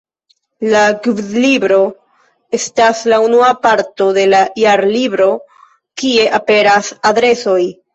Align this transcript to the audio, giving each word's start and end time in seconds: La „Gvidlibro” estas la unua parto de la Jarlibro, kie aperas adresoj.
La 0.69 0.79
„Gvidlibro” 1.07 1.77
estas 2.59 3.03
la 3.15 3.21
unua 3.27 3.53
parto 3.69 4.11
de 4.19 4.27
la 4.35 4.43
Jarlibro, 4.65 5.33
kie 6.05 6.29
aperas 6.45 6.95
adresoj. 7.17 7.63